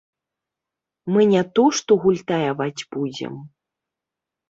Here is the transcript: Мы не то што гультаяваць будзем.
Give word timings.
Мы 1.17 1.27
не 1.33 1.43
то 1.59 1.67
што 1.81 1.91
гультаяваць 2.07 2.87
будзем. 2.97 3.33